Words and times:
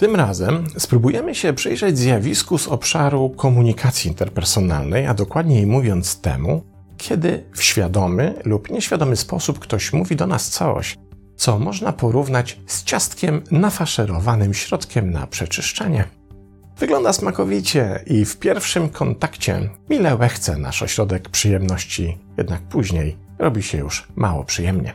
Tym 0.00 0.16
razem 0.16 0.64
spróbujemy 0.78 1.34
się 1.34 1.52
przyjrzeć 1.52 1.98
zjawisku 1.98 2.58
z 2.58 2.68
obszaru 2.68 3.30
komunikacji 3.30 4.08
interpersonalnej, 4.08 5.06
a 5.06 5.14
dokładniej 5.14 5.66
mówiąc 5.66 6.20
temu, 6.20 6.62
kiedy 6.96 7.44
w 7.54 7.62
świadomy 7.62 8.34
lub 8.44 8.70
nieświadomy 8.70 9.16
sposób 9.16 9.58
ktoś 9.58 9.92
mówi 9.92 10.16
do 10.16 10.26
nas 10.26 10.48
coś, 10.48 10.96
co 11.36 11.58
można 11.58 11.92
porównać 11.92 12.60
z 12.66 12.84
ciastkiem 12.84 13.42
nafaszerowanym 13.50 14.54
środkiem 14.54 15.10
na 15.10 15.26
przeczyszczenie. 15.26 16.19
Wygląda 16.80 17.12
smakowicie 17.12 18.04
i 18.06 18.24
w 18.24 18.36
pierwszym 18.36 18.88
kontakcie 18.88 19.70
mile 19.90 20.16
łechce 20.16 20.56
nasz 20.56 20.82
ośrodek 20.82 21.28
przyjemności, 21.28 22.18
jednak 22.38 22.60
później 22.60 23.16
robi 23.38 23.62
się 23.62 23.78
już 23.78 24.08
mało 24.16 24.44
przyjemnie. 24.44 24.92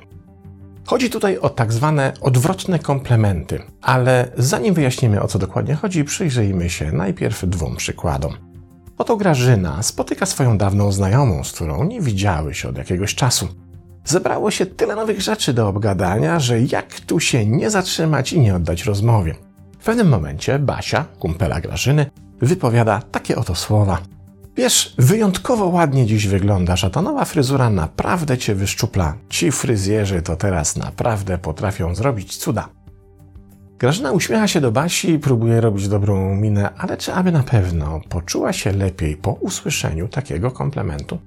Chodzi 0.85 1.09
tutaj 1.09 1.37
o 1.37 1.49
tak 1.49 1.73
zwane 1.73 2.13
odwrotne 2.21 2.79
komplementy, 2.79 3.59
ale 3.81 4.31
zanim 4.37 4.73
wyjaśnimy 4.73 5.21
o 5.21 5.27
co 5.27 5.39
dokładnie 5.39 5.75
chodzi, 5.75 6.03
przyjrzyjmy 6.03 6.69
się 6.69 6.91
najpierw 6.91 7.49
dwóm 7.49 7.75
przykładom. 7.75 8.33
Oto 8.97 9.17
Grażyna 9.17 9.83
spotyka 9.83 10.25
swoją 10.25 10.57
dawną 10.57 10.91
znajomą, 10.91 11.43
z 11.43 11.51
którą 11.51 11.83
nie 11.83 12.01
widziały 12.01 12.53
się 12.53 12.69
od 12.69 12.77
jakiegoś 12.77 13.15
czasu. 13.15 13.47
Zebrało 14.05 14.51
się 14.51 14.65
tyle 14.65 14.95
nowych 14.95 15.21
rzeczy 15.21 15.53
do 15.53 15.67
obgadania, 15.67 16.39
że 16.39 16.61
jak 16.61 16.99
tu 16.99 17.19
się 17.19 17.45
nie 17.45 17.69
zatrzymać 17.69 18.33
i 18.33 18.39
nie 18.39 18.55
oddać 18.55 18.83
rozmowie. 18.83 19.35
W 19.85 19.93
pewnym 19.93 20.09
momencie 20.09 20.59
Basia, 20.59 21.05
kumpela 21.19 21.61
Grażyny, 21.61 22.05
wypowiada 22.41 23.01
takie 23.11 23.35
oto 23.35 23.55
słowa. 23.55 23.97
Wiesz, 24.55 24.95
wyjątkowo 24.97 25.67
ładnie 25.67 26.05
dziś 26.05 26.27
wyglądasz, 26.27 26.83
a 26.83 26.89
ta 26.89 27.01
nowa 27.01 27.25
fryzura 27.25 27.69
naprawdę 27.69 28.37
cię 28.37 28.55
wyszczupla. 28.55 29.15
Ci 29.29 29.51
fryzjerzy 29.51 30.21
to 30.21 30.35
teraz 30.35 30.75
naprawdę 30.75 31.37
potrafią 31.37 31.95
zrobić 31.95 32.37
cuda. 32.37 32.69
Grażyna 33.79 34.11
uśmiecha 34.11 34.47
się 34.47 34.61
do 34.61 34.71
Basi 34.71 35.09
i 35.09 35.19
próbuje 35.19 35.61
robić 35.61 35.87
dobrą 35.87 36.35
minę, 36.35 36.69
ale 36.77 36.97
czy 36.97 37.13
aby 37.13 37.31
na 37.31 37.43
pewno 37.43 38.01
poczuła 38.09 38.53
się 38.53 38.71
lepiej 38.71 39.15
po 39.15 39.31
usłyszeniu 39.31 40.07
takiego 40.07 40.51
komplementu? 40.51 41.17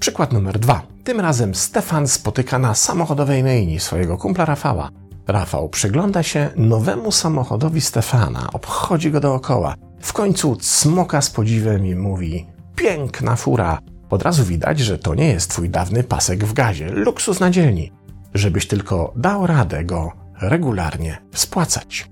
Przykład 0.00 0.32
numer 0.32 0.58
dwa. 0.58 0.82
Tym 1.04 1.20
razem 1.20 1.54
Stefan 1.54 2.08
spotyka 2.08 2.58
na 2.58 2.74
samochodowej 2.74 3.42
myjni 3.42 3.80
swojego 3.80 4.18
kumpla 4.18 4.44
Rafała. 4.44 4.90
Rafał 5.32 5.68
przygląda 5.68 6.22
się 6.22 6.50
nowemu 6.56 7.12
samochodowi 7.12 7.80
Stefana, 7.80 8.48
obchodzi 8.52 9.10
go 9.10 9.20
dookoła. 9.20 9.74
W 10.00 10.12
końcu 10.12 10.56
smoka 10.60 11.20
z 11.20 11.30
podziwem 11.30 11.86
i 11.86 11.94
mówi: 11.94 12.46
Piękna 12.76 13.36
fura! 13.36 13.78
Od 14.10 14.22
razu 14.22 14.44
widać, 14.44 14.78
że 14.78 14.98
to 14.98 15.14
nie 15.14 15.28
jest 15.28 15.50
twój 15.50 15.70
dawny 15.70 16.04
pasek 16.04 16.44
w 16.44 16.52
gazie, 16.52 16.90
luksus 16.90 17.40
na 17.40 17.50
dzielni. 17.50 17.92
Żebyś 18.34 18.66
tylko 18.66 19.12
dał 19.16 19.46
radę 19.46 19.84
go 19.84 20.12
regularnie 20.40 21.18
spłacać. 21.34 22.10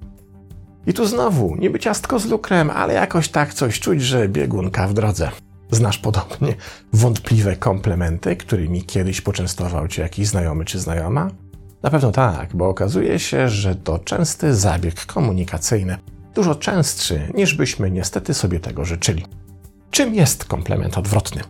I 0.87 0.95
tu 0.95 1.07
znowu, 1.07 1.57
niby 1.57 1.79
ciastko 1.79 2.19
z 2.19 2.27
lukrem, 2.27 2.71
ale 2.71 2.95
jakoś 2.95 3.29
tak 3.29 3.55
coś 3.55 3.81
czuć, 3.81 4.03
że 4.03 4.29
biegunka 4.29 4.89
w 4.89 4.95
drodze. 4.95 5.31
Znasz 5.71 5.99
podobnie 5.99 6.55
wątpliwe 6.93 7.57
komplementy, 7.57 8.37
którymi 8.37 8.85
kiedyś 8.85 9.21
poczęstował 9.21 9.89
cię 9.89 10.03
jakiś 10.03 10.27
znajomy 10.27 10.65
czy 10.65 10.79
znajoma? 10.79 11.31
Na 11.83 11.91
pewno 11.91 12.13
tak, 12.13 12.57
bo 12.57 12.69
okazuje 12.69 13.19
się, 13.19 13.49
że 13.49 13.75
to 13.75 13.99
częsty 13.99 14.55
zabieg 14.55 15.07
komunikacyjny, 15.07 15.99
dużo 16.35 16.55
częstszy 16.55 17.33
niż 17.35 17.55
byśmy 17.55 17.91
niestety 17.91 18.35
sobie 18.35 18.61
tego 18.61 18.85
życzyli. 18.85 19.27
Czym 19.91 20.15
jest 20.15 20.45
komplement 20.45 20.99
odwrotny? 20.99 21.43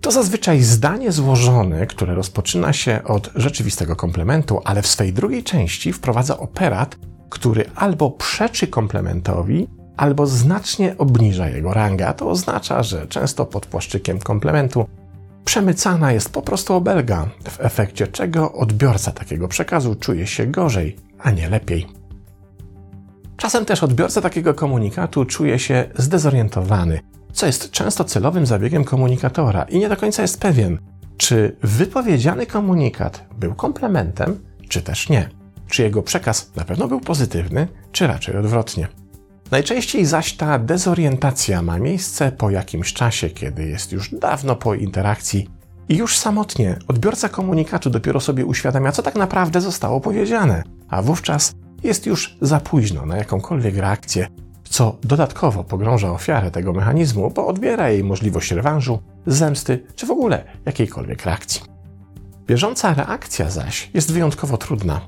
To 0.00 0.10
zazwyczaj 0.10 0.62
zdanie 0.62 1.12
złożone, 1.12 1.86
które 1.86 2.14
rozpoczyna 2.14 2.72
się 2.72 3.00
od 3.04 3.30
rzeczywistego 3.34 3.96
komplementu, 3.96 4.60
ale 4.64 4.82
w 4.82 4.86
swej 4.86 5.12
drugiej 5.12 5.44
części 5.44 5.92
wprowadza 5.92 6.38
operat, 6.38 6.96
który 7.28 7.64
albo 7.74 8.10
przeczy 8.10 8.66
komplementowi, 8.66 9.68
albo 9.96 10.26
znacznie 10.26 10.98
obniża 10.98 11.48
jego 11.48 11.74
rangę. 11.74 12.06
A 12.08 12.12
to 12.12 12.30
oznacza, 12.30 12.82
że 12.82 13.06
często 13.06 13.46
pod 13.46 13.66
płaszczykiem 13.66 14.18
komplementu 14.18 14.86
przemycana 15.46 16.12
jest 16.12 16.32
po 16.32 16.42
prostu 16.42 16.74
obelga, 16.74 17.28
w 17.44 17.60
efekcie 17.60 18.06
czego 18.06 18.52
odbiorca 18.52 19.12
takiego 19.12 19.48
przekazu 19.48 19.94
czuje 19.94 20.26
się 20.26 20.46
gorzej, 20.46 20.96
a 21.18 21.30
nie 21.30 21.48
lepiej. 21.48 21.86
Czasem 23.36 23.64
też 23.64 23.82
odbiorca 23.82 24.20
takiego 24.20 24.54
komunikatu 24.54 25.24
czuje 25.24 25.58
się 25.58 25.84
zdezorientowany, 25.94 27.00
co 27.32 27.46
jest 27.46 27.70
często 27.70 28.04
celowym 28.04 28.46
zabiegiem 28.46 28.84
komunikatora 28.84 29.62
i 29.62 29.78
nie 29.78 29.88
do 29.88 29.96
końca 29.96 30.22
jest 30.22 30.40
pewien, 30.40 30.78
czy 31.16 31.56
wypowiedziany 31.62 32.46
komunikat 32.46 33.24
był 33.38 33.54
komplementem, 33.54 34.40
czy 34.68 34.82
też 34.82 35.08
nie. 35.08 35.28
Czy 35.68 35.82
jego 35.82 36.02
przekaz 36.02 36.50
na 36.56 36.64
pewno 36.64 36.88
był 36.88 37.00
pozytywny, 37.00 37.68
czy 37.92 38.06
raczej 38.06 38.36
odwrotnie. 38.36 38.88
Najczęściej 39.50 40.06
zaś 40.06 40.32
ta 40.32 40.58
dezorientacja 40.58 41.62
ma 41.62 41.78
miejsce 41.78 42.32
po 42.32 42.50
jakimś 42.50 42.92
czasie, 42.92 43.30
kiedy 43.30 43.64
jest 43.64 43.92
już 43.92 44.14
dawno 44.14 44.56
po 44.56 44.74
interakcji 44.74 45.48
i 45.88 45.96
już 45.96 46.18
samotnie 46.18 46.78
odbiorca 46.88 47.28
komunikatu 47.28 47.90
dopiero 47.90 48.20
sobie 48.20 48.46
uświadamia, 48.46 48.92
co 48.92 49.02
tak 49.02 49.14
naprawdę 49.14 49.60
zostało 49.60 50.00
powiedziane, 50.00 50.62
a 50.88 51.02
wówczas 51.02 51.52
jest 51.84 52.06
już 52.06 52.36
za 52.40 52.60
późno 52.60 53.06
na 53.06 53.16
jakąkolwiek 53.16 53.76
reakcję, 53.76 54.28
co 54.64 54.98
dodatkowo 55.02 55.64
pogrąża 55.64 56.12
ofiarę 56.12 56.50
tego 56.50 56.72
mechanizmu, 56.72 57.30
bo 57.30 57.46
odbiera 57.46 57.90
jej 57.90 58.04
możliwość 58.04 58.50
rewanżu, 58.50 58.98
zemsty 59.26 59.86
czy 59.96 60.06
w 60.06 60.10
ogóle 60.10 60.44
jakiejkolwiek 60.64 61.24
reakcji. 61.24 61.62
Bieżąca 62.46 62.94
reakcja 62.94 63.50
zaś 63.50 63.90
jest 63.94 64.12
wyjątkowo 64.12 64.56
trudna, 64.56 65.00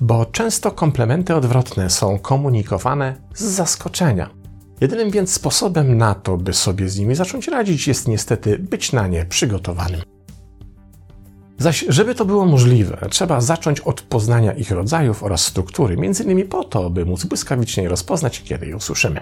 bo 0.00 0.26
często 0.26 0.70
komplementy 0.70 1.34
odwrotne 1.34 1.90
są 1.90 2.18
komunikowane 2.18 3.14
z 3.34 3.42
zaskoczenia. 3.42 4.30
Jedynym 4.80 5.10
więc 5.10 5.32
sposobem 5.32 5.96
na 5.98 6.14
to, 6.14 6.36
by 6.36 6.52
sobie 6.52 6.88
z 6.88 6.98
nimi 6.98 7.14
zacząć 7.14 7.48
radzić, 7.48 7.88
jest 7.88 8.08
niestety 8.08 8.58
być 8.58 8.92
na 8.92 9.06
nie 9.06 9.24
przygotowanym. 9.24 10.00
Zaś, 11.58 11.84
żeby 11.88 12.14
to 12.14 12.24
było 12.24 12.46
możliwe, 12.46 13.06
trzeba 13.10 13.40
zacząć 13.40 13.80
od 13.80 14.02
poznania 14.02 14.52
ich 14.52 14.70
rodzajów 14.70 15.22
oraz 15.22 15.44
struktury, 15.44 15.94
m.in. 15.94 16.48
po 16.48 16.64
to, 16.64 16.90
by 16.90 17.04
móc 17.04 17.24
błyskawicznie 17.24 17.88
rozpoznać, 17.88 18.42
kiedy 18.42 18.66
je 18.66 18.76
usłyszymy. 18.76 19.20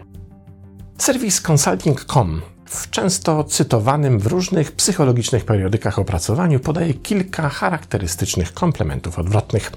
Serwis 0.99 1.41
consulting.com 1.41 2.41
w 2.65 2.91
często 2.91 3.45
cytowanym 3.45 4.19
w 4.19 4.27
różnych 4.27 4.73
psychologicznych 4.73 5.45
periodykach 5.45 5.99
opracowaniu 5.99 6.61
podaje 6.61 6.95
kilka 6.95 7.49
charakterystycznych 7.49 8.55
komplementów 8.55 9.19
odwrotnych, 9.19 9.73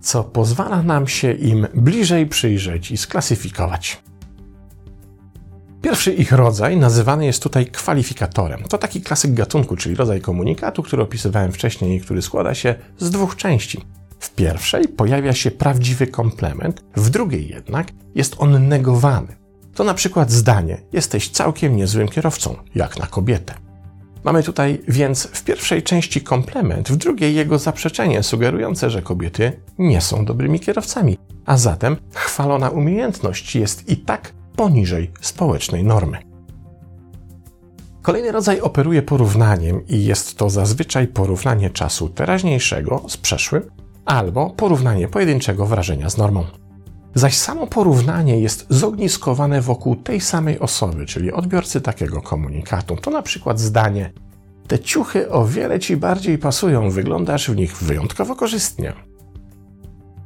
co 0.00 0.24
pozwala 0.24 0.82
nam 0.82 1.08
się 1.08 1.32
im 1.32 1.66
bliżej 1.74 2.26
przyjrzeć 2.26 2.90
i 2.90 2.96
sklasyfikować. 2.96 4.02
Pierwszy 5.82 6.12
ich 6.12 6.32
rodzaj 6.32 6.76
nazywany 6.76 7.26
jest 7.26 7.42
tutaj 7.42 7.66
kwalifikatorem. 7.66 8.62
To 8.62 8.78
taki 8.78 9.00
klasyk 9.00 9.34
gatunku, 9.34 9.76
czyli 9.76 9.94
rodzaj 9.94 10.20
komunikatu, 10.20 10.82
który 10.82 11.02
opisywałem 11.02 11.52
wcześniej 11.52 11.96
i 11.96 12.00
który 12.00 12.22
składa 12.22 12.54
się 12.54 12.74
z 12.98 13.10
dwóch 13.10 13.36
części. 13.36 13.80
W 14.20 14.30
pierwszej 14.30 14.88
pojawia 14.88 15.32
się 15.32 15.50
prawdziwy 15.50 16.06
komplement, 16.06 16.84
w 16.96 17.10
drugiej 17.10 17.48
jednak 17.48 17.88
jest 18.14 18.36
on 18.38 18.68
negowany. 18.68 19.36
To 19.74 19.84
na 19.84 19.94
przykład 19.94 20.30
zdanie: 20.30 20.80
Jesteś 20.92 21.28
całkiem 21.28 21.76
niezłym 21.76 22.08
kierowcą, 22.08 22.56
jak 22.74 22.98
na 22.98 23.06
kobietę. 23.06 23.67
Mamy 24.28 24.42
tutaj 24.42 24.82
więc 24.88 25.26
w 25.26 25.44
pierwszej 25.44 25.82
części 25.82 26.20
komplement, 26.20 26.88
w 26.88 26.96
drugiej 26.96 27.34
jego 27.34 27.58
zaprzeczenie 27.58 28.22
sugerujące, 28.22 28.90
że 28.90 29.02
kobiety 29.02 29.60
nie 29.78 30.00
są 30.00 30.24
dobrymi 30.24 30.60
kierowcami, 30.60 31.18
a 31.46 31.56
zatem 31.56 31.96
chwalona 32.14 32.70
umiejętność 32.70 33.56
jest 33.56 33.88
i 33.88 33.96
tak 33.96 34.32
poniżej 34.56 35.10
społecznej 35.20 35.84
normy. 35.84 36.18
Kolejny 38.02 38.32
rodzaj 38.32 38.60
operuje 38.60 39.02
porównaniem 39.02 39.86
i 39.86 40.04
jest 40.04 40.36
to 40.36 40.50
zazwyczaj 40.50 41.06
porównanie 41.06 41.70
czasu 41.70 42.08
teraźniejszego 42.08 43.04
z 43.08 43.16
przeszłym 43.16 43.62
albo 44.04 44.50
porównanie 44.50 45.08
pojedynczego 45.08 45.66
wrażenia 45.66 46.10
z 46.10 46.16
normą. 46.16 46.44
Zaś 47.14 47.36
samo 47.36 47.66
porównanie 47.66 48.40
jest 48.40 48.66
zogniskowane 48.70 49.60
wokół 49.60 49.96
tej 49.96 50.20
samej 50.20 50.58
osoby, 50.58 51.06
czyli 51.06 51.32
odbiorcy 51.32 51.80
takiego 51.80 52.22
komunikatu. 52.22 52.96
To 52.96 53.10
na 53.10 53.22
przykład 53.22 53.60
zdanie: 53.60 54.12
Te 54.66 54.78
ciuchy 54.78 55.30
o 55.30 55.44
wiele 55.44 55.78
ci 55.78 55.96
bardziej 55.96 56.38
pasują, 56.38 56.90
wyglądasz 56.90 57.50
w 57.50 57.56
nich 57.56 57.76
wyjątkowo 57.76 58.36
korzystnie. 58.36 58.92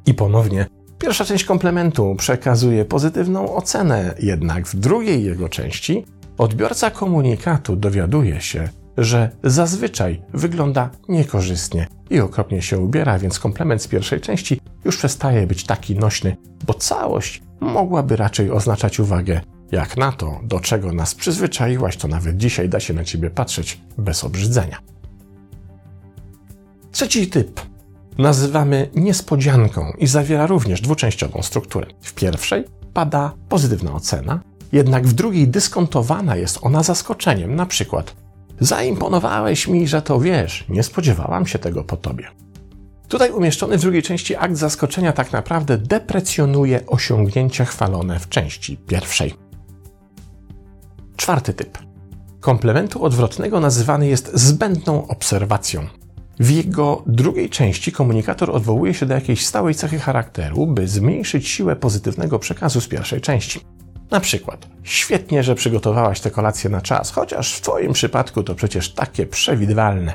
I 0.07 0.15
ponownie 0.15 0.67
Pierwsza 1.03 1.25
część 1.25 1.45
komplementu 1.45 2.15
przekazuje 2.19 2.85
pozytywną 2.85 3.55
ocenę, 3.55 4.15
jednak 4.19 4.67
w 4.67 4.77
drugiej 4.77 5.25
jego 5.25 5.49
części 5.49 6.05
odbiorca 6.39 6.91
komunikatu 6.91 7.77
dowiaduje 7.77 8.41
się, 8.41 8.69
że 8.97 9.31
zazwyczaj 9.45 10.23
wygląda 10.33 10.91
niekorzystnie 11.09 11.87
i 12.11 12.21
okropnie 12.21 12.63
się 12.63 12.79
ubiera, 12.79 13.19
więc 13.19 13.39
komplement 13.39 13.83
z 13.83 13.89
pierwszej 13.89 14.21
części 14.21 14.61
już 14.85 14.97
przestaje 14.97 15.47
być 15.47 15.65
taki 15.65 15.97
nośny, 15.97 16.37
bo 16.67 16.75
całość 16.75 17.43
mogłaby 17.61 18.17
raczej 18.17 18.51
oznaczać 18.51 19.01
uwagę 19.01 19.41
Jak 19.73 19.97
na 19.97 20.13
to, 20.13 20.41
do 20.43 20.61
czego 20.61 20.93
nas 20.93 21.15
przyzwyczaiłaś, 21.15 21.97
to 21.97 22.09
nawet 22.09 22.37
dzisiaj 22.37 22.69
da 22.69 22.81
się 22.81 22.95
na 22.95 23.05
ciebie 23.05 23.31
patrzeć 23.31 23.81
bez 23.99 24.25
obrzydzenia. 24.25 24.79
Trzeci 26.91 27.27
typ 27.27 27.61
nazywamy 28.19 28.91
niespodzianką 28.95 29.93
i 29.99 30.07
zawiera 30.07 30.47
również 30.47 30.81
dwuczęściową 30.81 31.43
strukturę. 31.43 31.87
W 32.01 32.15
pierwszej 32.15 32.65
pada 32.95 33.33
pozytywna 33.49 33.95
ocena, 33.95 34.41
jednak 34.73 35.07
w 35.07 35.13
drugiej 35.13 35.49
dyskontowana 35.49 36.37
jest 36.37 36.59
ona 36.63 36.83
zaskoczeniem, 36.83 37.55
na 37.55 37.67
przykład 37.67 38.22
zaimponowałeś 38.65 39.69
mi, 39.69 39.89
że 39.89 40.03
to 40.03 40.21
wiesz, 40.21 40.65
nie 40.69 40.83
spodziewałam 40.83 41.47
się 41.47 41.59
tego 41.59 41.85
po 41.85 41.97
tobie. 41.97 42.29
Tutaj 43.09 43.31
umieszczony 43.31 43.79
w 43.79 43.81
drugiej 43.81 44.03
części 44.03 44.37
akt 44.37 44.57
zaskoczenia 44.57 45.13
tak 45.13 45.33
naprawdę 45.33 45.79
deprecjonuje 45.79 46.87
osiągnięcia 46.87 47.65
chwalone 47.65 48.19
w 48.19 48.29
części 48.29 48.77
pierwszej. 48.77 49.35
Czwarty 51.17 51.55
typ. 51.55 51.79
Komplementu 52.41 53.05
odwrotnego 53.05 53.61
nazywany 53.61 54.07
jest 54.07 54.31
zbędną 54.35 55.07
obserwacją. 55.07 55.87
W 56.41 56.51
jego 56.51 57.03
drugiej 57.07 57.51
części 57.51 57.93
komunikator 57.93 58.51
odwołuje 58.51 58.95
się 58.95 59.07
do 59.07 59.15
jakiejś 59.15 59.47
stałej 59.47 59.75
cechy 59.75 59.99
charakteru, 59.99 60.67
by 60.67 60.89
zmniejszyć 60.89 61.49
siłę 61.49 61.77
pozytywnego 61.77 62.39
przekazu 62.39 62.81
z 62.81 62.89
pierwszej 62.89 63.21
części. 63.21 63.61
Na 64.13 64.21
przykład, 64.21 64.67
świetnie, 64.83 65.43
że 65.43 65.55
przygotowałaś 65.55 66.21
tę 66.21 66.31
kolację 66.31 66.71
na 66.71 66.81
czas, 66.81 67.11
chociaż 67.11 67.55
w 67.55 67.61
Twoim 67.61 67.93
przypadku 67.93 68.43
to 68.43 68.55
przecież 68.55 68.95
takie 68.95 69.27
przewidywalne. 69.27 70.13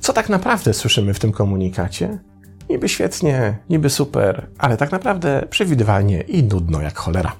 Co 0.00 0.12
tak 0.12 0.28
naprawdę 0.28 0.74
słyszymy 0.74 1.14
w 1.14 1.18
tym 1.18 1.32
komunikacie? 1.32 2.18
Niby 2.70 2.88
świetnie, 2.88 3.58
niby 3.70 3.90
super, 3.90 4.46
ale 4.58 4.76
tak 4.76 4.92
naprawdę 4.92 5.46
przewidywalnie 5.50 6.20
i 6.20 6.42
nudno 6.42 6.80
jak 6.80 6.98
cholera. 6.98 7.32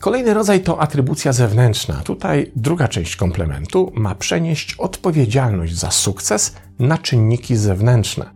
Kolejny 0.00 0.34
rodzaj 0.34 0.60
to 0.62 0.80
atrybucja 0.80 1.32
zewnętrzna. 1.32 1.94
Tutaj 1.94 2.52
druga 2.56 2.88
część 2.88 3.16
komplementu 3.16 3.92
ma 3.94 4.14
przenieść 4.14 4.74
odpowiedzialność 4.74 5.74
za 5.74 5.90
sukces 5.90 6.54
na 6.78 6.98
czynniki 6.98 7.56
zewnętrzne. 7.56 8.30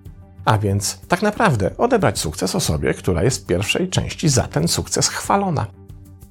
A 0.45 0.59
więc 0.59 1.01
tak 1.09 1.23
naprawdę 1.23 1.71
odebrać 1.79 2.19
sukces 2.19 2.55
osobie, 2.55 2.95
która 2.95 3.23
jest 3.23 3.43
w 3.43 3.47
pierwszej 3.47 3.89
części 3.89 4.29
za 4.29 4.43
ten 4.43 4.69
sukces 4.69 5.09
chwalona. 5.09 5.67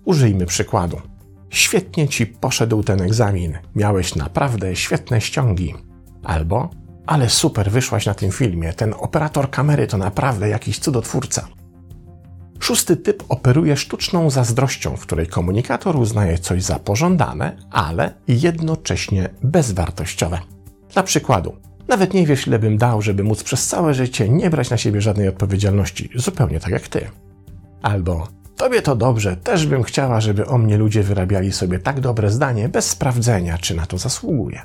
Użyjmy 0.08 0.46
przykładu. 0.46 1.02
Świetnie 1.50 2.08
ci 2.08 2.26
poszedł 2.26 2.84
ten 2.84 3.02
egzamin, 3.02 3.58
miałeś 3.76 4.16
naprawdę 4.16 4.76
świetne 4.76 5.22
ściągi. 5.22 5.74
Albo, 6.24 6.70
ale 7.06 7.30
super 7.30 7.72
wyszłaś 7.72 8.06
na 8.06 8.14
tym 8.14 8.32
filmie, 8.32 8.74
ten 8.74 8.94
operator 9.00 9.50
kamery 9.50 9.88
to 9.88 9.98
naprawdę 9.98 10.50
jakiś 10.50 10.80
cudotwórca. 10.80 11.48
Szósty 12.60 12.98
typ 12.98 13.24
operuje 13.30 13.78
sztuczną 13.78 14.30
zazdrością, 14.30 14.98
w 14.98 15.02
której 15.02 15.28
komunikator 15.28 15.96
uznaje 15.96 16.38
coś 16.38 16.64
za 16.64 16.80
pożądane, 16.80 17.58
ale 17.72 18.14
jednocześnie 18.28 19.30
bezwartościowe. 19.44 20.40
Dla 20.94 21.04
przykładu, 21.04 21.56
nawet 21.88 22.14
nie 22.14 22.28
wiesz, 22.28 22.48
ile 22.48 22.60
bym 22.60 22.78
dał, 22.78 23.02
żeby 23.02 23.24
móc 23.24 23.44
przez 23.44 23.68
całe 23.68 23.94
życie 23.94 24.30
nie 24.30 24.50
brać 24.50 24.70
na 24.70 24.78
siebie 24.78 25.02
żadnej 25.02 25.28
odpowiedzialności, 25.28 26.10
zupełnie 26.16 26.60
tak 26.60 26.72
jak 26.72 26.88
ty. 26.88 27.10
Albo 27.82 28.28
Tobie 28.58 28.82
to 28.82 28.96
dobrze, 28.96 29.36
też 29.36 29.66
bym 29.66 29.84
chciała, 29.84 30.22
żeby 30.22 30.46
o 30.46 30.58
mnie 30.58 30.78
ludzie 30.78 31.04
wyrabiali 31.04 31.52
sobie 31.52 31.80
tak 31.80 32.00
dobre 32.00 32.30
zdanie 32.30 32.70
bez 32.70 32.90
sprawdzenia, 32.90 33.58
czy 33.58 33.76
na 33.76 33.86
to 33.86 33.98
zasługuje. 33.98 34.62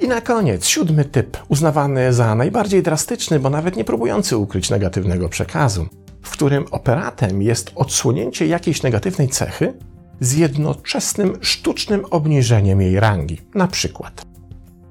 I 0.00 0.08
na 0.08 0.20
koniec, 0.20 0.66
siódmy 0.66 1.04
typ, 1.04 1.36
uznawany 1.48 2.12
za 2.12 2.34
najbardziej 2.34 2.82
drastyczny, 2.82 3.40
bo 3.40 3.50
nawet 3.50 3.76
nie 3.76 3.84
próbujący 3.84 4.36
ukryć 4.36 4.70
negatywnego 4.70 5.28
przekazu 5.28 5.86
w 6.24 6.30
którym 6.30 6.64
operatem 6.70 7.42
jest 7.42 7.72
odsłonięcie 7.74 8.46
jakiejś 8.46 8.82
negatywnej 8.82 9.28
cechy 9.28 9.74
z 10.20 10.32
jednoczesnym 10.32 11.38
sztucznym 11.40 12.04
obniżeniem 12.10 12.80
jej 12.80 13.00
rangi. 13.00 13.40
Na 13.54 13.68
przykład. 13.68 14.26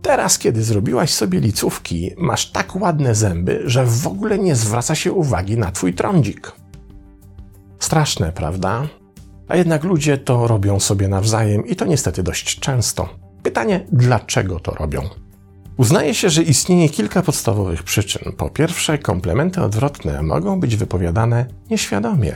Teraz, 0.02 0.40
kiedy 0.40 0.64
zrobiłaś 0.64 1.14
sobie 1.14 1.40
licówki, 1.40 2.12
masz 2.18 2.52
tak 2.52 2.76
ładne 2.76 3.16
zęby, 3.16 3.62
że 3.66 3.86
w 3.86 4.08
ogóle 4.08 4.40
nie 4.40 4.56
zwraca 4.56 4.96
się 4.96 5.12
uwagi 5.12 5.58
na 5.58 5.72
twój 5.72 5.94
trądzik. 5.94 6.52
Straszne, 7.94 8.31
prawda? 8.31 8.88
A 9.48 9.56
jednak 9.56 9.84
ludzie 9.84 10.18
to 10.18 10.48
robią 10.48 10.80
sobie 10.80 11.07
nawzajem 11.07 11.68
i 11.68 11.75
to 11.75 11.86
niestety 11.86 12.24
dość 12.24 12.60
często. 12.60 13.10
Pytanie, 13.44 13.86
dlaczego 13.92 14.60
to 14.60 14.72
robią? 14.72 15.01
Uznaje 15.78 16.13
się, 16.13 16.30
że 16.30 16.44
istnieje 16.44 16.90
kilka 16.90 17.22
podstawowych 17.22 17.84
przyczyn. 17.84 18.31
Po 18.38 18.50
pierwsze, 18.50 18.98
komplementy 18.98 19.62
odwrotne 19.62 20.24
mogą 20.24 20.60
być 20.60 20.75
wypowiadane 20.75 21.45
nieświadomie, 21.69 22.36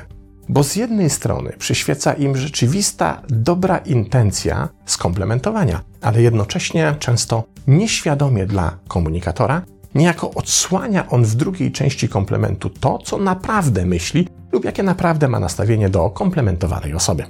bo 0.50 0.64
z 0.64 0.76
jednej 0.76 1.10
strony 1.10 1.54
przyświeca 1.60 2.14
im 2.14 2.38
rzeczywista 2.38 3.22
dobra 3.30 3.78
intencja 3.78 4.70
skomplementowania, 4.86 5.82
ale 6.02 6.22
jednocześnie 6.22 6.96
często 7.00 7.44
nieświadomie 7.68 8.46
dla 8.46 8.78
komunikatora 8.88 9.62
niejako 9.96 10.32
odsłania 10.32 11.10
on 11.10 11.24
w 11.24 11.36
drugiej 11.36 11.72
części 11.72 12.10
komplementu 12.10 12.70
to, 12.70 12.98
co 12.98 13.18
naprawdę 13.18 13.86
myśli 13.86 14.28
lub 14.58 14.66
jakie 14.66 14.84
naprawdę 14.84 15.28
ma 15.28 15.40
nastawienie 15.40 15.90
do 15.90 16.10
komplementowanej 16.10 16.94
osoby. 16.94 17.24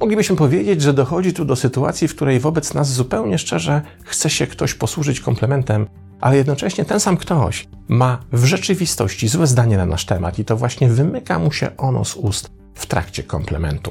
Moglibyśmy 0.00 0.36
powiedzieć, 0.36 0.82
że 0.82 0.92
dochodzi 0.92 1.32
tu 1.32 1.44
do 1.44 1.56
sytuacji, 1.56 2.08
w 2.08 2.14
której 2.14 2.40
wobec 2.40 2.74
nas 2.74 2.92
zupełnie 2.92 3.38
szczerze 3.38 3.82
chce 4.04 4.30
się 4.30 4.46
ktoś 4.46 4.74
posłużyć 4.74 5.20
komplementem, 5.20 5.86
ale 6.20 6.36
jednocześnie 6.36 6.84
ten 6.84 7.00
sam 7.00 7.16
ktoś 7.16 7.68
ma 7.88 8.18
w 8.32 8.44
rzeczywistości 8.44 9.28
złe 9.28 9.46
zdanie 9.46 9.76
na 9.76 9.86
nasz 9.86 10.06
temat 10.06 10.38
i 10.38 10.44
to 10.44 10.56
właśnie 10.56 10.88
wymyka 10.88 11.38
mu 11.38 11.52
się 11.52 11.76
ono 11.76 12.04
z 12.04 12.16
ust 12.16 12.50
w 12.74 12.86
trakcie 12.86 13.22
komplementu. 13.22 13.90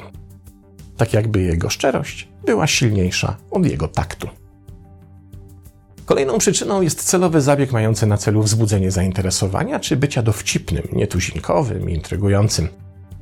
Tak 0.98 1.14
jakby 1.14 1.42
jego 1.42 1.70
szczerość 1.70 2.28
była 2.46 2.68
silniejsza 2.68 3.38
od 3.52 3.66
jego 3.66 3.88
taktu. 3.88 4.28
Kolejną 6.06 6.38
przyczyną 6.38 6.82
jest 6.82 7.04
celowy 7.04 7.42
zabieg 7.42 7.72
mający 7.72 8.08
na 8.08 8.18
celu 8.18 8.44
wzbudzenie 8.44 8.92
zainteresowania 8.92 9.80
czy 9.80 9.98
bycia 9.98 10.22
dowcipnym, 10.22 10.88
nietuzinkowym, 10.94 11.90
intrygującym. 11.90 12.68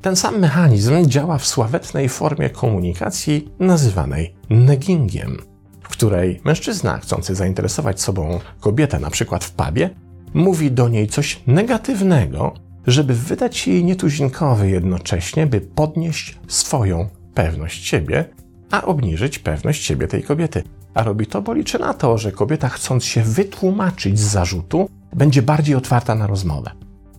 Ten 0.01 0.15
sam 0.15 0.39
mechanizm 0.39 1.05
działa 1.05 1.37
w 1.37 1.47
sławetnej 1.47 2.09
formie 2.09 2.49
komunikacji 2.49 3.49
nazywanej 3.59 4.35
neggingiem, 4.49 5.37
w 5.81 5.89
której 5.89 6.41
mężczyzna 6.43 6.97
chcący 6.97 7.35
zainteresować 7.35 8.01
sobą 8.01 8.39
kobietę, 8.59 8.99
na 8.99 9.09
przykład 9.09 9.43
w 9.43 9.51
pubie, 9.51 9.89
mówi 10.33 10.71
do 10.71 10.89
niej 10.89 11.07
coś 11.07 11.39
negatywnego, 11.47 12.53
żeby 12.87 13.13
wydać 13.13 13.67
jej 13.67 13.83
nietuzinkowy 13.83 14.69
jednocześnie, 14.69 15.47
by 15.47 15.61
podnieść 15.61 16.39
swoją 16.47 17.09
pewność 17.33 17.87
siebie, 17.87 18.25
a 18.71 18.81
obniżyć 18.81 19.39
pewność 19.39 19.85
siebie 19.85 20.07
tej 20.07 20.23
kobiety. 20.23 20.63
A 20.93 21.03
robi 21.03 21.27
to, 21.27 21.41
bo 21.41 21.53
liczy 21.53 21.79
na 21.79 21.93
to, 21.93 22.17
że 22.17 22.31
kobieta 22.31 22.69
chcąc 22.69 23.05
się 23.05 23.23
wytłumaczyć 23.23 24.19
z 24.19 24.23
zarzutu, 24.23 24.89
będzie 25.13 25.41
bardziej 25.41 25.75
otwarta 25.75 26.15
na 26.15 26.27
rozmowę. 26.27 26.71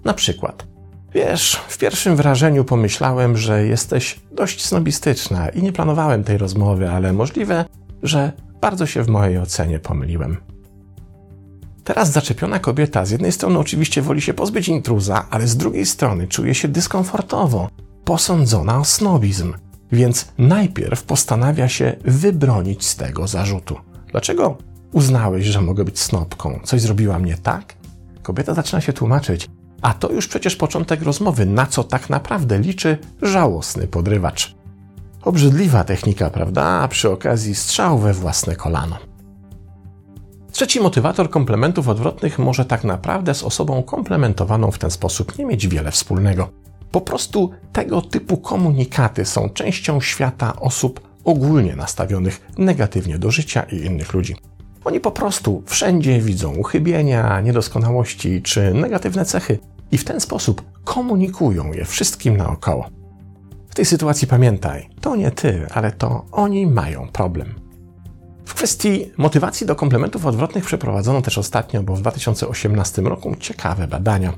Na 0.05 0.15
przykład, 0.15 0.67
Wiesz, 1.15 1.61
w 1.69 1.79
pierwszym 1.79 2.17
wrażeniu 2.17 2.65
pomyślałem, 2.65 3.37
że 3.37 3.67
jesteś 3.67 4.21
dość 4.33 4.65
snobistyczna 4.65 5.49
i 5.49 5.63
nie 5.63 5.73
planowałem 5.73 6.25
tej 6.25 6.39
rozmowy, 6.39 6.91
ale 6.91 7.13
możliwe, 7.13 7.65
że 8.03 8.33
bardzo 8.61 8.87
się 8.87 9.03
w 9.03 9.09
mojej 9.09 9.39
ocenie 9.39 9.79
pomyliłem. 9.79 10.37
Teraz 11.85 12.11
zaczepiona 12.11 12.59
kobieta 12.59 13.05
z 13.05 13.11
jednej 13.11 13.33
strony 13.33 13.59
oczywiście 13.59 14.03
woli 14.03 14.21
się 14.21 14.35
pozbyć 14.35 14.69
intruza, 14.69 15.27
ale 15.31 15.47
z 15.47 15.57
drugiej 15.57 15.87
strony 15.87 16.29
czuje 16.29 16.55
się 16.55 16.69
dyskomfortowo, 16.69 17.69
posądzona 18.05 18.79
o 18.79 18.85
snobizm, 18.85 19.55
więc 19.95 20.29
najpierw 20.39 21.03
postanawia 21.03 21.69
się 21.69 21.97
wybronić 22.05 22.87
z 22.87 22.97
tego 22.97 23.27
zarzutu. 23.27 23.77
Dlaczego 24.11 24.59
uznałeś, 24.93 25.47
że 25.47 25.61
mogę 25.61 25.85
być 25.85 25.99
snobką? 25.99 26.61
Coś 26.65 26.81
zrobiła 26.81 27.19
mnie 27.19 27.37
tak? 27.43 27.75
Kobieta 28.23 28.55
zaczyna 28.55 28.81
się 28.81 28.93
tłumaczyć. 28.93 29.49
A 29.83 29.95
to 29.95 30.13
już 30.13 30.29
przecież 30.29 30.57
początek 30.57 31.03
rozmowy, 31.03 31.47
na 31.47 31.67
co 31.67 31.85
tak 31.85 32.11
naprawdę 32.11 32.59
liczy 32.59 32.99
żałosny 33.23 33.87
podrywacz. 33.87 34.55
Obrzydliwa 35.23 35.85
technika, 35.85 36.31
prawda? 36.31 36.63
A 36.63 36.89
przy 36.89 37.11
okazji 37.11 37.55
strzał 37.55 37.99
we 37.99 38.13
własne 38.13 38.57
kolano. 38.57 38.97
Trzeci 40.53 40.81
motywator 40.81 41.31
komplementów 41.31 41.89
odwrotnych 41.89 42.39
może 42.39 42.65
tak 42.65 42.85
naprawdę 42.85 43.35
z 43.35 43.43
osobą 43.43 43.83
komplementowaną 43.83 44.71
w 44.71 44.79
ten 44.79 44.91
sposób 44.91 45.39
nie 45.39 45.47
mieć 45.47 45.69
wiele 45.69 45.91
wspólnego. 45.91 46.64
Po 46.95 47.01
prostu 47.01 47.51
tego 47.73 48.03
typu 48.03 48.37
komunikaty 48.37 49.25
są 49.25 49.49
częścią 49.49 50.01
świata 50.01 50.57
osób 50.61 51.01
ogólnie 51.25 51.77
nastawionych 51.77 52.41
negatywnie 52.59 53.19
do 53.19 53.31
życia 53.31 53.63
i 53.63 53.77
innych 53.77 54.13
ludzi. 54.13 54.37
Oni 54.85 55.01
po 55.01 55.11
prostu 55.11 55.63
wszędzie 55.67 56.21
widzą 56.21 56.55
uchybienia, 56.55 57.41
niedoskonałości 57.41 58.43
czy 58.43 58.75
negatywne 58.75 59.25
cechy, 59.25 59.59
i 59.93 59.99
w 59.99 60.05
ten 60.05 60.21
sposób 60.21 60.63
komunikują 60.85 61.73
je 61.73 61.85
wszystkim 61.85 62.37
naokoło. 62.37 62.89
W 63.69 63.75
tej 63.75 63.85
sytuacji 63.85 64.29
pamiętaj, 64.29 64.89
to 65.01 65.17
nie 65.17 65.31
ty, 65.31 65.67
ale 65.71 65.93
to 65.93 66.25
oni 66.33 66.67
mają 66.67 67.09
problem. 67.09 67.55
W 68.45 68.55
kwestii 68.55 69.11
motywacji 69.17 69.67
do 69.67 69.77
komplementów 69.77 70.27
odwrotnych 70.27 70.65
przeprowadzono 70.65 71.23
też 71.23 71.39
ostatnio, 71.39 71.83
bo 71.83 71.97
w 71.97 72.01
2018 72.01 73.03
roku, 73.03 73.35
ciekawe 73.41 73.89
badania. 73.89 74.33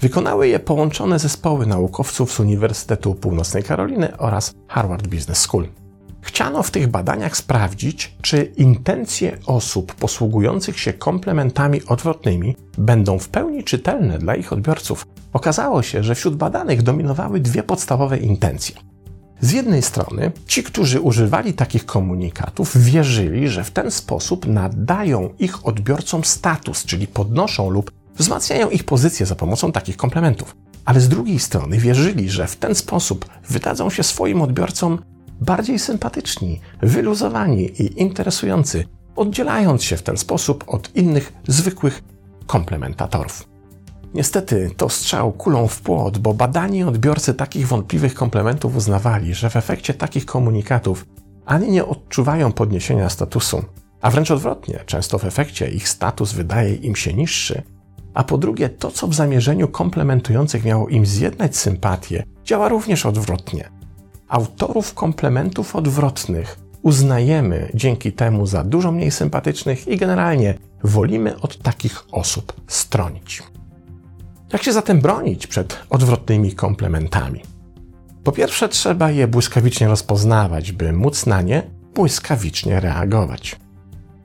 Wykonały 0.00 0.48
je 0.48 0.58
połączone 0.58 1.18
zespoły 1.18 1.66
naukowców 1.66 2.32
z 2.32 2.40
Uniwersytetu 2.40 3.14
Północnej 3.14 3.62
Karoliny 3.62 4.16
oraz 4.18 4.54
Harvard 4.68 5.06
Business 5.06 5.38
School. 5.38 5.68
Chciano 6.22 6.62
w 6.62 6.70
tych 6.70 6.88
badaniach 6.88 7.36
sprawdzić, 7.36 8.16
czy 8.22 8.52
intencje 8.56 9.38
osób 9.46 9.94
posługujących 9.94 10.78
się 10.78 10.92
komplementami 10.92 11.84
odwrotnymi 11.84 12.56
będą 12.78 13.18
w 13.18 13.28
pełni 13.28 13.64
czytelne 13.64 14.18
dla 14.18 14.34
ich 14.34 14.52
odbiorców. 14.52 15.06
Okazało 15.32 15.82
się, 15.82 16.02
że 16.02 16.14
wśród 16.14 16.36
badanych 16.36 16.82
dominowały 16.82 17.40
dwie 17.40 17.62
podstawowe 17.62 18.18
intencje. 18.18 18.76
Z 19.40 19.52
jednej 19.52 19.82
strony, 19.82 20.32
ci, 20.46 20.62
którzy 20.62 21.00
używali 21.00 21.52
takich 21.52 21.86
komunikatów, 21.86 22.76
wierzyli, 22.76 23.48
że 23.48 23.64
w 23.64 23.70
ten 23.70 23.90
sposób 23.90 24.46
nadają 24.46 25.30
ich 25.38 25.66
odbiorcom 25.66 26.24
status, 26.24 26.84
czyli 26.84 27.06
podnoszą 27.06 27.70
lub 27.70 27.99
wzmacniają 28.20 28.70
ich 28.70 28.84
pozycję 28.84 29.26
za 29.26 29.34
pomocą 29.34 29.72
takich 29.72 29.96
komplementów. 29.96 30.56
Ale 30.84 31.00
z 31.00 31.08
drugiej 31.08 31.38
strony 31.38 31.78
wierzyli, 31.78 32.30
że 32.30 32.46
w 32.46 32.56
ten 32.56 32.74
sposób 32.74 33.28
wydadzą 33.48 33.90
się 33.90 34.02
swoim 34.02 34.42
odbiorcom 34.42 34.98
bardziej 35.40 35.78
sympatyczni, 35.78 36.60
wyluzowani 36.82 37.82
i 37.82 38.00
interesujący, 38.00 38.84
oddzielając 39.16 39.84
się 39.84 39.96
w 39.96 40.02
ten 40.02 40.16
sposób 40.16 40.64
od 40.66 40.96
innych 40.96 41.32
zwykłych 41.48 42.02
komplementatorów. 42.46 43.48
Niestety 44.14 44.70
to 44.76 44.88
strzał 44.88 45.32
kulą 45.32 45.68
w 45.68 45.80
płot, 45.80 46.18
bo 46.18 46.34
badani 46.34 46.84
odbiorcy 46.84 47.34
takich 47.34 47.68
wątpliwych 47.68 48.14
komplementów 48.14 48.76
uznawali, 48.76 49.34
że 49.34 49.50
w 49.50 49.56
efekcie 49.56 49.94
takich 49.94 50.26
komunikatów 50.26 51.06
ani 51.46 51.70
nie 51.70 51.86
odczuwają 51.86 52.52
podniesienia 52.52 53.08
statusu, 53.08 53.64
a 54.00 54.10
wręcz 54.10 54.30
odwrotnie, 54.30 54.80
często 54.86 55.18
w 55.18 55.24
efekcie 55.24 55.70
ich 55.70 55.88
status 55.88 56.32
wydaje 56.32 56.74
im 56.74 56.96
się 56.96 57.14
niższy, 57.14 57.62
a 58.14 58.24
po 58.24 58.38
drugie 58.38 58.68
to, 58.68 58.90
co 58.90 59.06
w 59.06 59.14
zamierzeniu 59.14 59.68
komplementujących 59.68 60.64
miało 60.64 60.88
im 60.88 61.06
zjednać 61.06 61.56
sympatię, 61.56 62.22
działa 62.44 62.68
również 62.68 63.06
odwrotnie. 63.06 63.70
Autorów 64.28 64.94
komplementów 64.94 65.76
odwrotnych 65.76 66.58
uznajemy 66.82 67.70
dzięki 67.74 68.12
temu 68.12 68.46
za 68.46 68.64
dużo 68.64 68.92
mniej 68.92 69.10
sympatycznych 69.10 69.88
i 69.88 69.96
generalnie 69.96 70.54
wolimy 70.82 71.40
od 71.40 71.58
takich 71.58 72.04
osób 72.12 72.52
stronić. 72.66 73.42
Jak 74.52 74.62
się 74.62 74.72
zatem 74.72 75.00
bronić 75.00 75.46
przed 75.46 75.78
odwrotnymi 75.90 76.52
komplementami? 76.52 77.40
Po 78.24 78.32
pierwsze, 78.32 78.68
trzeba 78.68 79.10
je 79.10 79.28
błyskawicznie 79.28 79.88
rozpoznawać, 79.88 80.72
by 80.72 80.92
móc 80.92 81.26
na 81.26 81.42
nie 81.42 81.62
błyskawicznie 81.94 82.80
reagować. 82.80 83.56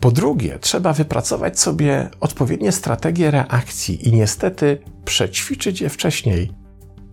Po 0.06 0.12
drugie, 0.12 0.60
trzeba 0.60 0.94
wypracować 0.94 1.60
sobie 1.60 2.10
odpowiednie 2.20 2.72
strategie 2.72 3.32
reakcji 3.32 4.08
i 4.08 4.14
niestety 4.14 4.78
przećwiczyć 5.06 5.82
je 5.82 5.90
wcześniej. 5.90 6.52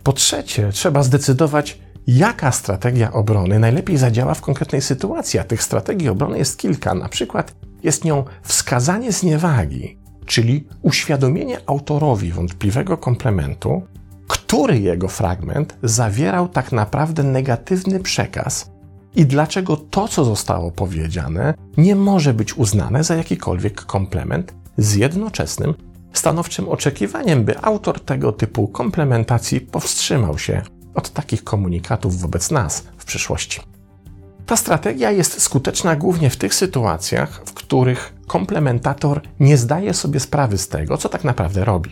Po 0.03 0.13
trzecie, 0.13 0.73
trzeba 0.73 1.03
zdecydować, 1.03 1.79
jaka 2.07 2.53
strategia 2.53 3.13
obrony 3.13 3.59
najlepiej 3.59 3.97
zadziała 3.97 4.35
w 4.35 4.41
konkretnej 4.41 4.83
sytuacji. 4.83 5.41
A 5.41 5.45
tych 5.45 5.63
strategii 5.63 6.09
obrony 6.09 6.39
jest 6.39 6.59
kilka. 6.59 6.95
Na 6.95 7.09
przykład 7.09 7.55
jest 7.83 8.05
nią 8.05 8.25
wskazanie 8.43 9.13
zniewagi, 9.13 9.99
czyli 10.27 10.67
uświadomienie 10.83 11.59
autorowi 11.67 12.33
wątpliwego 12.33 12.97
komplementu, 12.97 13.83
który 14.29 14.79
jego 14.79 15.09
fragment 15.09 15.77
zawierał 15.83 16.49
tak 16.49 16.73
naprawdę 16.73 17.23
negatywny 17.23 18.01
przekaz 18.01 18.72
i 19.17 19.27
dlaczego 19.27 19.77
to, 19.77 20.09
co 20.09 20.25
zostało 20.25 20.71
powiedziane, 20.71 21.55
nie 21.77 21.97
może 21.97 22.35
być 22.35 22.55
uznane 22.55 23.05
za 23.05 23.15
jakikolwiek 23.15 23.85
komplement 23.85 24.55
z 24.77 24.95
jednoczesnym, 24.95 25.75
stanowczym 26.13 26.69
oczekiwaniem, 26.69 27.45
by 27.45 27.59
autor 27.59 28.01
tego 28.01 28.33
typu 28.33 28.69
komplementacji 28.69 29.61
powstrzymał 29.61 30.39
się 30.39 30.63
od 30.95 31.11
takich 31.11 31.45
komunikatów 31.45 32.21
wobec 32.21 32.51
nas 32.51 32.85
w 32.97 33.05
przyszłości. 33.05 33.61
Ta 34.47 34.57
strategia 34.57 35.11
jest 35.11 35.43
skuteczna 35.43 35.97
głównie 35.97 36.31
w 36.31 36.37
tych 36.37 36.55
sytuacjach, 36.55 37.43
w 37.47 37.55
których 37.55 38.15
komplementator 38.27 39.21
nie 39.41 39.57
zdaje 39.57 39.95
sobie 39.95 40.21
sprawy 40.21 40.59
z 40.59 40.69
tego, 40.69 40.97
co 40.97 41.09
tak 41.09 41.25
naprawdę 41.25 41.65
robi. 41.65 41.91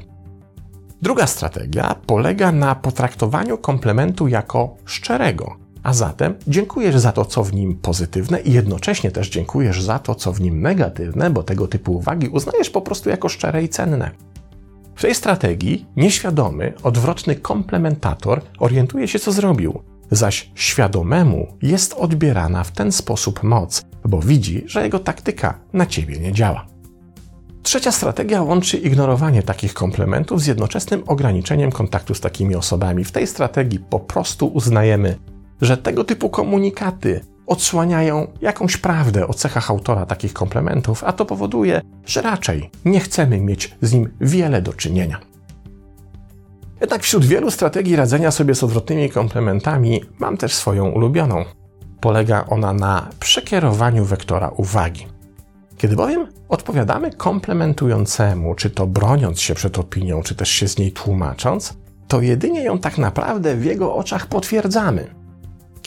Druga 1.03 1.27
strategia 1.27 1.95
polega 2.07 2.53
na 2.53 2.75
potraktowaniu 2.75 3.59
komplementu 3.59 4.29
jako 4.29 4.77
szczerego, 4.85 5.57
a 5.82 5.92
zatem 5.92 6.34
dziękujesz 6.46 6.99
za 6.99 7.12
to, 7.12 7.25
co 7.25 7.44
w 7.44 7.54
nim 7.54 7.75
pozytywne 7.75 8.40
i 8.40 8.52
jednocześnie 8.52 9.10
też 9.10 9.30
dziękujesz 9.30 9.82
za 9.82 9.99
to, 9.99 10.14
co 10.14 10.32
w 10.32 10.40
nim 10.40 10.62
negatywne, 10.62 11.30
bo 11.30 11.42
tego 11.42 11.68
typu 11.68 11.92
uwagi 11.92 12.28
uznajesz 12.28 12.70
po 12.70 12.80
prostu 12.82 13.10
jako 13.10 13.28
szczere 13.28 13.62
i 13.62 13.68
cenne. 13.68 14.10
W 14.94 15.02
tej 15.02 15.14
strategii 15.14 15.87
nieświadomy, 15.96 16.72
odwrotny 16.82 17.37
komplementator 17.37 18.40
orientuje 18.58 19.08
się, 19.08 19.18
co 19.18 19.32
zrobił, 19.32 19.82
zaś 20.10 20.50
świadomemu 20.54 21.46
jest 21.62 21.92
odbierana 21.92 22.64
w 22.64 22.72
ten 22.72 22.92
sposób 22.92 23.42
moc, 23.42 23.82
bo 24.04 24.20
widzi, 24.20 24.64
że 24.66 24.82
jego 24.82 24.99
taktyka 24.99 25.58
na 25.72 25.87
ciebie 25.87 26.18
nie 26.18 26.32
działa. 26.32 26.66
Trzecia 27.62 27.92
strategia 27.92 28.42
łączy 28.42 28.76
ignorowanie 28.76 29.42
takich 29.42 29.75
komplementów 29.75 30.42
z 30.42 30.46
jednoczesnym 30.46 31.02
ograniczeniem 31.06 31.72
kontaktu 31.72 32.14
z 32.14 32.20
takimi 32.20 32.56
osobami. 32.56 33.04
W 33.04 33.12
tej 33.12 33.26
strategii 33.26 33.78
po 33.78 34.00
prostu 34.00 34.46
uznajemy, 34.46 35.16
że 35.61 35.76
tego 35.76 36.05
typu 36.05 36.31
komunikaty 36.31 37.21
odsłaniają 37.47 38.26
jakąś 38.40 38.76
prawdę 38.76 39.29
o 39.29 39.35
cechach 39.35 39.71
autora 39.71 40.07
takich 40.07 40.33
komplementów, 40.33 41.05
a 41.05 41.12
to 41.12 41.26
powoduje, 41.26 41.81
że 42.07 42.23
raczej 42.23 42.71
nie 42.85 43.00
chcemy 43.00 43.40
mieć 43.40 43.76
z 43.83 43.93
nim 43.93 44.09
wiele 44.21 44.62
do 44.62 44.73
czynienia. 44.73 45.21
Jednak 46.81 47.02
wśród 47.02 47.25
wielu 47.25 47.50
strategii 47.50 47.97
radzenia 47.97 48.31
sobie 48.31 48.55
z 48.55 48.62
odwrotnymi 48.62 49.11
komplementami 49.11 50.00
mam 50.19 50.37
też 50.37 50.55
swoją 50.55 50.88
ulubioną. 50.88 51.45
Polega 52.00 52.45
ona 52.49 52.73
na 52.73 53.09
przekierowaniu 53.21 54.05
wektora 54.05 54.49
uwagi. 54.49 55.07
Kiedy 55.76 55.97
bowiem 55.97 56.26
odpowiadamy 56.49 57.11
komplementującemu, 57.11 58.55
czy 58.55 58.71
to 58.71 58.87
broniąc 58.87 59.40
się 59.40 59.55
przed 59.55 59.79
opinią, 59.79 60.23
czy 60.23 60.35
też 60.35 60.49
się 60.49 60.69
z 60.69 60.79
niej 60.79 60.93
tłumacząc, 60.93 61.76
to 62.09 62.21
jedynie 62.21 62.62
ją 62.62 62.79
tak 62.79 62.99
naprawdę 62.99 63.57
w 63.57 63.64
jego 63.64 63.95
oczach 63.95 64.26
potwierdzamy. 64.26 65.20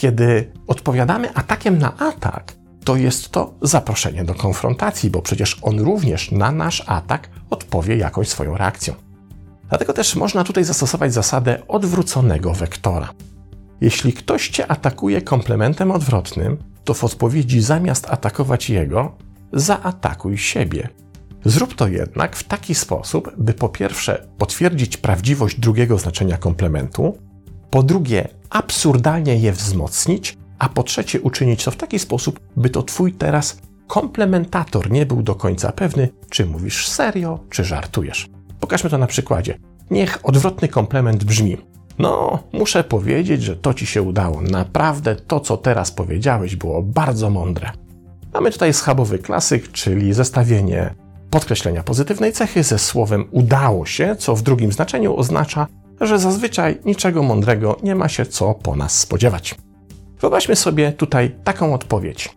Kiedy 0.04 0.52
odpowiadamy 0.66 1.34
atakiem 1.34 1.78
na 1.78 1.96
atak, 1.98 2.52
to 2.84 2.96
jest 2.96 3.28
to 3.28 3.54
zaproszenie 3.62 4.24
do 4.24 4.34
konfrontacji, 4.34 5.10
bo 5.10 5.22
przecież 5.22 5.58
on 5.62 5.80
również 5.80 6.30
na 6.30 6.52
nasz 6.52 6.84
atak 6.86 7.28
odpowie 7.50 7.96
jakąś 7.96 8.28
swoją 8.28 8.56
reakcją. 8.56 8.94
Dlatego 9.68 9.92
też 9.92 10.16
można 10.16 10.44
tutaj 10.44 10.64
zastosować 10.64 11.12
zasadę 11.12 11.66
odwróconego 11.68 12.52
wektora. 12.54 13.12
Jeśli 13.80 14.12
ktoś 14.12 14.48
cię 14.48 14.66
atakuje 14.66 15.22
komplementem 15.22 15.90
odwrotnym, 15.90 16.58
to 16.84 16.94
w 16.94 17.04
odpowiedzi 17.04 17.60
zamiast 17.60 18.10
atakować 18.10 18.70
jego, 18.70 19.16
zaatakuj 19.52 20.38
siebie. 20.38 20.88
Zrób 21.44 21.74
to 21.74 21.88
jednak 21.88 22.36
w 22.36 22.44
taki 22.44 22.74
sposób, 22.74 23.32
by 23.36 23.52
po 23.52 23.68
pierwsze 23.68 24.26
potwierdzić 24.38 24.96
prawdziwość 24.96 25.60
drugiego 25.60 25.98
znaczenia 25.98 26.36
komplementu, 26.36 27.18
po 27.74 27.82
drugie 27.82 28.28
absurdalnie 28.50 29.36
je 29.36 29.52
wzmocnić, 29.52 30.38
a 30.58 30.68
po 30.68 30.82
trzecie 30.82 31.20
uczynić 31.20 31.64
to 31.64 31.70
w 31.70 31.76
taki 31.76 31.98
sposób, 31.98 32.40
by 32.56 32.70
to 32.70 32.82
twój 32.82 33.12
teraz 33.12 33.58
komplementator 33.86 34.90
nie 34.90 35.06
był 35.06 35.22
do 35.22 35.34
końca 35.34 35.72
pewny, 35.72 36.08
czy 36.30 36.46
mówisz 36.46 36.88
serio, 36.88 37.38
czy 37.50 37.64
żartujesz. 37.64 38.28
Pokażmy 38.60 38.90
to 38.90 38.98
na 38.98 39.06
przykładzie. 39.06 39.58
Niech 39.90 40.18
odwrotny 40.22 40.68
komplement 40.68 41.24
brzmi: 41.24 41.56
No, 41.98 42.42
muszę 42.52 42.84
powiedzieć, 42.84 43.42
że 43.42 43.56
to 43.56 43.74
ci 43.74 43.86
się 43.86 44.02
udało. 44.02 44.40
Naprawdę 44.40 45.16
to, 45.16 45.40
co 45.40 45.56
teraz 45.56 45.90
powiedziałeś, 45.90 46.56
było 46.56 46.82
bardzo 46.82 47.30
mądre. 47.30 47.70
Mamy 48.34 48.50
tutaj 48.50 48.72
schabowy 48.72 49.18
klasyk, 49.18 49.72
czyli 49.72 50.12
zestawienie 50.12 50.94
podkreślenia 51.30 51.82
pozytywnej 51.82 52.32
cechy 52.32 52.62
ze 52.62 52.78
słowem 52.78 53.24
udało 53.30 53.86
się, 53.86 54.16
co 54.16 54.36
w 54.36 54.42
drugim 54.42 54.72
znaczeniu 54.72 55.16
oznacza, 55.16 55.66
że 56.00 56.18
zazwyczaj 56.18 56.78
niczego 56.84 57.22
mądrego 57.22 57.76
nie 57.82 57.94
ma 57.94 58.08
się 58.08 58.26
co 58.26 58.54
po 58.54 58.76
nas 58.76 58.98
spodziewać. 58.98 59.54
Wyobraźmy 60.20 60.56
sobie 60.56 60.92
tutaj 60.92 61.36
taką 61.44 61.74
odpowiedź. 61.74 62.36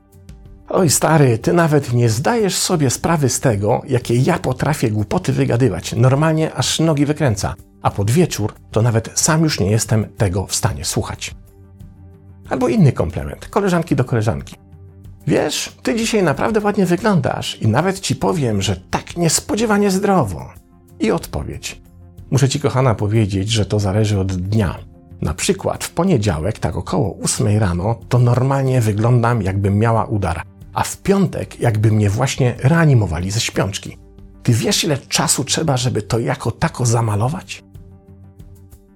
Oj, 0.69 0.89
stary, 0.89 1.37
ty 1.37 1.53
nawet 1.53 1.93
nie 1.93 2.09
zdajesz 2.09 2.55
sobie 2.55 2.89
sprawy 2.89 3.29
z 3.29 3.39
tego, 3.39 3.81
jakie 3.87 4.15
ja 4.15 4.39
potrafię 4.39 4.91
głupoty 4.91 5.33
wygadywać. 5.33 5.93
Normalnie 5.93 6.53
aż 6.53 6.79
nogi 6.79 7.05
wykręca. 7.05 7.55
A 7.81 7.91
pod 7.91 8.11
wieczór 8.11 8.53
to 8.71 8.81
nawet 8.81 9.09
sam 9.15 9.43
już 9.43 9.59
nie 9.59 9.71
jestem 9.71 10.05
tego 10.17 10.45
w 10.45 10.55
stanie 10.55 10.85
słuchać. 10.85 11.35
Albo 12.49 12.67
inny 12.67 12.91
komplement, 12.91 13.47
koleżanki 13.47 13.95
do 13.95 14.05
koleżanki. 14.05 14.55
Wiesz, 15.27 15.77
ty 15.83 15.95
dzisiaj 15.95 16.23
naprawdę 16.23 16.59
ładnie 16.59 16.85
wyglądasz 16.85 17.61
i 17.61 17.67
nawet 17.67 17.99
ci 17.99 18.15
powiem, 18.15 18.61
że 18.61 18.75
tak 18.75 19.17
niespodziewanie 19.17 19.91
zdrowo. 19.91 20.49
I 20.99 21.11
odpowiedź. 21.11 21.81
Muszę 22.31 22.49
Ci, 22.49 22.59
kochana, 22.59 22.95
powiedzieć, 22.95 23.49
że 23.49 23.65
to 23.65 23.79
zależy 23.79 24.19
od 24.19 24.33
dnia. 24.33 24.79
Na 25.21 25.33
przykład 25.33 25.83
w 25.83 25.91
poniedziałek, 25.91 26.59
tak 26.59 26.75
około 26.75 27.17
8 27.23 27.57
rano, 27.57 27.95
to 28.09 28.19
normalnie 28.19 28.81
wyglądam, 28.81 29.41
jakbym 29.41 29.77
miała 29.77 30.05
udar, 30.05 30.41
a 30.73 30.83
w 30.83 30.97
piątek, 30.97 31.59
jakby 31.59 31.91
mnie 31.91 32.09
właśnie 32.09 32.55
reanimowali 32.63 33.31
ze 33.31 33.39
śpiączki. 33.39 33.97
Ty 34.43 34.53
wiesz, 34.53 34.83
ile 34.83 34.97
czasu 34.97 35.43
trzeba, 35.43 35.77
żeby 35.77 36.01
to 36.01 36.19
jako 36.19 36.51
tako 36.51 36.85
zamalować? 36.85 37.63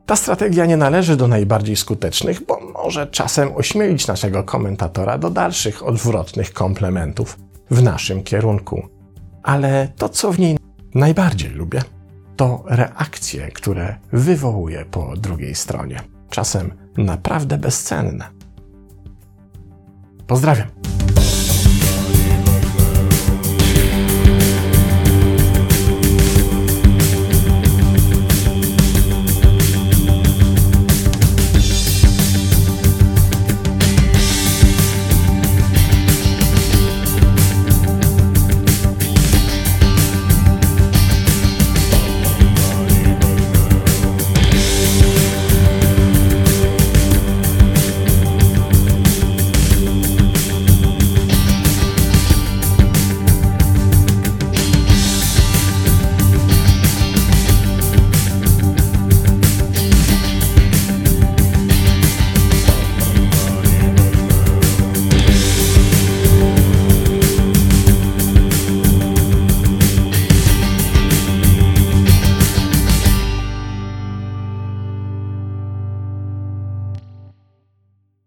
Ta 0.05 0.15
strategia 0.15 0.65
nie 0.65 0.77
należy 0.77 1.17
do 1.17 1.27
najbardziej 1.27 1.75
skutecznych, 1.75 2.45
bo 2.45 2.59
może 2.73 3.07
czasem 3.07 3.49
ośmielić 3.55 4.07
naszego 4.07 4.43
komentatora 4.43 5.17
do 5.17 5.29
dalszych 5.29 5.87
odwrotnych 5.87 6.53
komplementów 6.53 7.37
w 7.71 7.83
naszym 7.83 8.23
kierunku. 8.23 8.87
Ale 9.43 9.87
to, 9.97 10.09
co 10.09 10.31
w 10.31 10.39
niej 10.39 10.57
najbardziej 10.95 11.49
lubię, 11.49 11.81
to 12.41 12.63
reakcje, 12.65 13.51
które 13.51 13.95
wywołuje 14.11 14.85
po 14.85 15.13
drugiej 15.17 15.55
stronie. 15.55 16.01
Czasem 16.29 16.73
naprawdę 16.97 17.57
bezcenne. 17.57 18.27
Pozdrawiam. 20.27 20.80